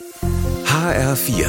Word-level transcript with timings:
HR4, 0.00 1.48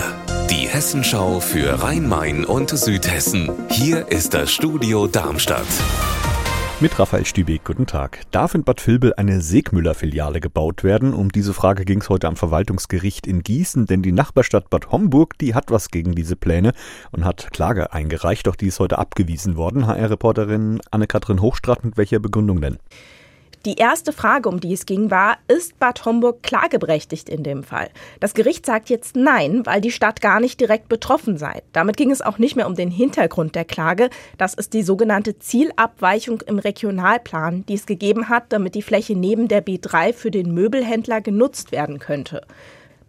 die 0.49 0.67
Hessenschau 0.67 1.39
für 1.39 1.83
Rhein-Main 1.83 2.45
und 2.45 2.71
Südhessen. 2.71 3.51
Hier 3.69 4.07
ist 4.07 4.33
das 4.33 4.51
Studio 4.51 5.05
Darmstadt. 5.05 5.67
Mit 6.79 6.97
Raphael 6.97 7.27
Stübeck, 7.27 7.63
guten 7.63 7.85
Tag. 7.85 8.21
Darf 8.31 8.55
in 8.55 8.63
Bad 8.63 8.87
Vilbel 8.87 9.13
eine 9.13 9.41
Segmüller-Filiale 9.41 10.39
gebaut 10.39 10.83
werden? 10.83 11.13
Um 11.13 11.31
diese 11.31 11.53
Frage 11.53 11.85
ging 11.85 12.01
es 12.01 12.09
heute 12.09 12.27
am 12.27 12.37
Verwaltungsgericht 12.37 13.27
in 13.27 13.43
Gießen, 13.43 13.85
denn 13.85 14.01
die 14.01 14.13
Nachbarstadt 14.13 14.71
Bad 14.71 14.91
Homburg, 14.91 15.37
die 15.37 15.53
hat 15.53 15.69
was 15.69 15.91
gegen 15.91 16.15
diese 16.15 16.35
Pläne 16.35 16.71
und 17.11 17.25
hat 17.25 17.51
Klage 17.53 17.93
eingereicht, 17.93 18.47
doch 18.47 18.55
die 18.55 18.67
ist 18.67 18.79
heute 18.79 18.97
abgewiesen 18.97 19.57
worden. 19.57 19.85
HR-Reporterin 19.85 20.81
Anne-Kathrin 20.89 21.41
Hochstrat, 21.41 21.85
mit 21.85 21.97
welcher 21.97 22.17
Begründung 22.17 22.61
denn? 22.61 22.79
Die 23.65 23.75
erste 23.75 24.13
Frage, 24.13 24.47
um 24.47 24.61
die 24.61 24.71
es 24.71 24.85
ging, 24.85 25.11
war, 25.11 25.37
ist 25.49 25.77
Bad 25.79 26.05
Homburg 26.05 26.43
klageberechtigt 26.43 27.27
in 27.27 27.43
dem 27.43 27.63
Fall? 27.63 27.89
Das 28.21 28.33
Gericht 28.33 28.65
sagt 28.65 28.89
jetzt 28.89 29.17
nein, 29.17 29.65
weil 29.65 29.81
die 29.81 29.91
Stadt 29.91 30.21
gar 30.21 30.39
nicht 30.39 30.61
direkt 30.61 30.87
betroffen 30.87 31.37
sei. 31.37 31.61
Damit 31.73 31.97
ging 31.97 32.09
es 32.09 32.21
auch 32.21 32.37
nicht 32.37 32.55
mehr 32.55 32.67
um 32.67 32.75
den 32.75 32.89
Hintergrund 32.89 33.55
der 33.55 33.65
Klage. 33.65 34.09
Das 34.37 34.53
ist 34.53 34.73
die 34.73 34.81
sogenannte 34.81 35.39
Zielabweichung 35.39 36.39
im 36.47 36.57
Regionalplan, 36.57 37.65
die 37.67 37.73
es 37.73 37.85
gegeben 37.85 38.29
hat, 38.29 38.45
damit 38.49 38.75
die 38.75 38.81
Fläche 38.81 39.17
neben 39.17 39.49
der 39.49 39.65
B3 39.65 40.13
für 40.13 40.31
den 40.31 40.53
Möbelhändler 40.53 41.19
genutzt 41.19 41.73
werden 41.73 41.99
könnte. 41.99 42.43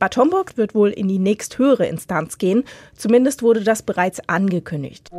Bad 0.01 0.17
Homburg 0.17 0.57
wird 0.57 0.75
wohl 0.75 0.91
in 0.91 1.07
die 1.07 1.19
nächsthöhere 1.21 1.87
Instanz 1.87 2.39
gehen. 2.39 2.65
Zumindest 2.97 3.43
wurde 3.43 3.63
das 3.63 3.83
bereits 3.83 4.29
angekündigt. 4.29 5.11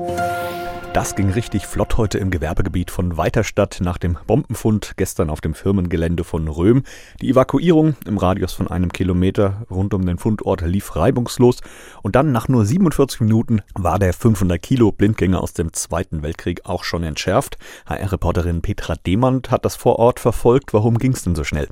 Das 0.93 1.15
ging 1.15 1.29
richtig 1.29 1.67
flott 1.67 1.95
heute 1.95 2.17
im 2.17 2.31
Gewerbegebiet 2.31 2.91
von 2.91 3.15
Weiterstadt 3.15 3.77
nach 3.79 3.97
dem 3.97 4.17
Bombenfund 4.27 4.91
gestern 4.97 5.29
auf 5.29 5.39
dem 5.39 5.53
Firmengelände 5.53 6.25
von 6.25 6.49
Röhm. 6.49 6.83
Die 7.21 7.29
Evakuierung 7.29 7.95
im 8.05 8.17
Radius 8.17 8.51
von 8.51 8.67
einem 8.67 8.91
Kilometer 8.91 9.65
rund 9.71 9.93
um 9.93 10.05
den 10.05 10.17
Fundort 10.17 10.59
lief 10.59 10.97
reibungslos 10.97 11.61
und 12.01 12.17
dann 12.17 12.33
nach 12.33 12.49
nur 12.49 12.65
47 12.65 13.21
Minuten 13.21 13.61
war 13.73 13.99
der 13.99 14.11
500 14.11 14.61
Kilo 14.61 14.91
Blindgänger 14.91 15.41
aus 15.41 15.53
dem 15.53 15.71
Zweiten 15.71 16.23
Weltkrieg 16.23 16.65
auch 16.65 16.83
schon 16.83 17.03
entschärft. 17.03 17.55
HR-Reporterin 17.85 18.61
Petra 18.61 18.95
Demand 18.95 19.49
hat 19.49 19.63
das 19.63 19.77
vor 19.77 19.97
Ort 19.97 20.19
verfolgt. 20.19 20.73
Warum 20.73 20.97
ging 20.97 21.13
es 21.13 21.23
denn 21.23 21.35
so 21.35 21.45
schnell? 21.45 21.69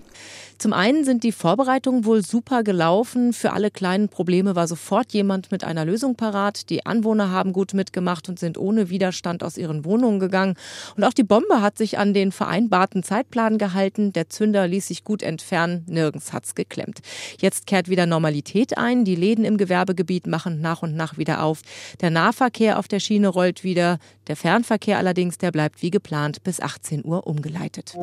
Zum 0.60 0.74
einen 0.74 1.06
sind 1.06 1.24
die 1.24 1.32
Vorbereitungen 1.32 2.04
wohl 2.04 2.22
super 2.22 2.64
gelaufen. 2.64 3.32
Für 3.32 3.54
alle 3.54 3.72
kleinen 3.72 4.10
Probleme 4.10 4.58
war 4.58 4.68
sofort 4.68 5.14
jemand 5.14 5.54
mit 5.54 5.64
einer 5.64 5.86
Lösung 5.86 6.16
parat. 6.16 6.70
Die 6.70 6.86
Anwohner 6.86 7.32
haben 7.32 7.54
gut 7.54 7.74
mitgemacht 7.74 8.28
und 8.28 8.40
sind 8.40 8.58
ohne 8.58 8.90
Widerstand 9.10 9.44
aus 9.44 9.58
ihren 9.58 9.86
Wohnungen 9.86 10.20
gegangen. 10.20 10.56
Und 10.96 11.04
auch 11.04 11.14
die 11.14 11.24
Bombe 11.24 11.62
hat 11.62 11.78
sich 11.78 11.98
an 11.98 12.14
den 12.14 12.32
vereinbarten 12.32 13.02
Zeitplan 13.02 13.58
gehalten. 13.58 14.14
Der 14.14 14.30
Zünder 14.30 14.68
ließ 14.68 14.88
sich 14.88 15.04
gut 15.04 15.24
entfernen. 15.24 15.84
Nirgends 15.88 16.32
hat's 16.32 16.54
geklemmt. 16.54 17.00
Jetzt 17.40 17.66
kehrt 17.66 17.90
wieder 17.90 18.06
Normalität 18.06 18.78
ein. 18.78 19.06
Die 19.06 19.16
Läden 19.16 19.46
im 19.46 19.58
Gewerbegebiet 19.58 20.28
machen 20.28 20.62
nach 20.62 20.84
und 20.84 20.96
nach 20.96 21.18
wieder 21.18 21.44
auf. 21.44 21.62
Der 22.02 22.12
Nahverkehr 22.12 22.78
auf 22.78 22.88
der 22.88 23.00
Schiene 23.00 23.30
rollt 23.30 23.64
wieder. 23.64 23.98
Der 24.28 24.36
Fernverkehr 24.36 25.00
allerdings, 25.00 25.40
der 25.40 25.52
bleibt 25.52 25.82
wie 25.82 25.90
geplant 25.90 26.44
bis 26.44 26.60
18 26.60 27.04
Uhr 27.04 27.26
umgeleitet. 27.26 27.96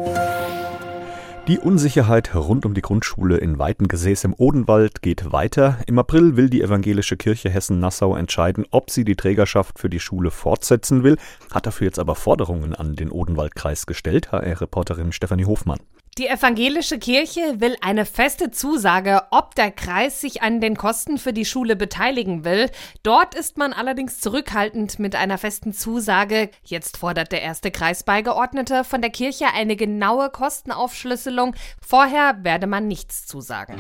Die 1.48 1.60
Unsicherheit 1.60 2.34
rund 2.34 2.66
um 2.66 2.74
die 2.74 2.82
Grundschule 2.82 3.36
in 3.36 3.56
Weitengesäß 3.56 4.24
im 4.24 4.34
Odenwald 4.36 5.00
geht 5.00 5.30
weiter. 5.30 5.78
Im 5.86 5.96
April 5.96 6.36
will 6.36 6.50
die 6.50 6.60
Evangelische 6.60 7.16
Kirche 7.16 7.48
Hessen-Nassau 7.48 8.16
entscheiden, 8.16 8.66
ob 8.72 8.90
sie 8.90 9.04
die 9.04 9.14
Trägerschaft 9.14 9.78
für 9.78 9.88
die 9.88 10.00
Schule 10.00 10.32
fortsetzen 10.32 11.04
will, 11.04 11.16
hat 11.52 11.66
dafür 11.66 11.84
jetzt 11.84 12.00
aber 12.00 12.16
Forderungen 12.16 12.74
an 12.74 12.96
den 12.96 13.12
Odenwaldkreis 13.12 13.86
gestellt, 13.86 14.32
HR-Reporterin 14.32 15.12
Stefanie 15.12 15.44
Hofmann. 15.44 15.78
Die 16.18 16.28
evangelische 16.28 16.98
Kirche 16.98 17.60
will 17.60 17.76
eine 17.82 18.06
feste 18.06 18.50
Zusage, 18.50 19.24
ob 19.30 19.54
der 19.54 19.70
Kreis 19.70 20.22
sich 20.22 20.40
an 20.40 20.62
den 20.62 20.74
Kosten 20.74 21.18
für 21.18 21.34
die 21.34 21.44
Schule 21.44 21.76
beteiligen 21.76 22.42
will. 22.42 22.70
Dort 23.02 23.34
ist 23.34 23.58
man 23.58 23.74
allerdings 23.74 24.18
zurückhaltend 24.22 24.98
mit 24.98 25.14
einer 25.14 25.36
festen 25.36 25.74
Zusage. 25.74 26.48
Jetzt 26.64 26.96
fordert 26.96 27.32
der 27.32 27.42
erste 27.42 27.70
Kreisbeigeordnete 27.70 28.82
von 28.84 29.02
der 29.02 29.10
Kirche 29.10 29.48
eine 29.54 29.76
genaue 29.76 30.30
Kostenaufschlüsselung. 30.30 31.54
Vorher 31.86 32.42
werde 32.42 32.66
man 32.66 32.88
nichts 32.88 33.26
zusagen. 33.26 33.76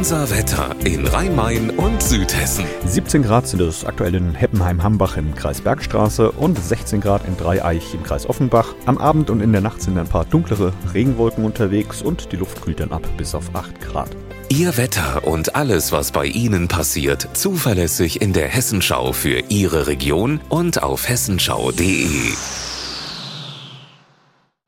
Unser 0.00 0.30
Wetter 0.30 0.74
in 0.82 1.06
Rhein-Main 1.06 1.68
und 1.68 2.02
Südhessen. 2.02 2.64
17 2.86 3.22
Grad 3.22 3.46
sind 3.46 3.60
es 3.60 3.84
aktuell 3.84 4.14
in 4.14 4.34
Heppenheim-Hambach 4.34 5.18
im 5.18 5.34
Kreis 5.34 5.60
Bergstraße 5.60 6.32
und 6.32 6.58
16 6.58 7.02
Grad 7.02 7.28
in 7.28 7.36
Dreieich 7.36 7.92
im 7.92 8.02
Kreis 8.02 8.26
Offenbach. 8.26 8.74
Am 8.86 8.96
Abend 8.96 9.28
und 9.28 9.42
in 9.42 9.52
der 9.52 9.60
Nacht 9.60 9.82
sind 9.82 9.98
ein 9.98 10.06
paar 10.06 10.24
dunklere 10.24 10.72
Regenwolken 10.94 11.44
unterwegs 11.44 12.00
und 12.00 12.32
die 12.32 12.36
Luft 12.36 12.62
kühlt 12.62 12.80
dann 12.80 12.92
ab 12.92 13.06
bis 13.18 13.34
auf 13.34 13.54
8 13.54 13.78
Grad. 13.82 14.08
Ihr 14.48 14.78
Wetter 14.78 15.26
und 15.26 15.54
alles, 15.54 15.92
was 15.92 16.12
bei 16.12 16.24
Ihnen 16.24 16.66
passiert, 16.66 17.28
zuverlässig 17.34 18.22
in 18.22 18.32
der 18.32 18.48
Hessenschau 18.48 19.12
für 19.12 19.42
Ihre 19.50 19.86
Region 19.86 20.40
und 20.48 20.82
auf 20.82 21.10
hessenschau.de. 21.10 22.32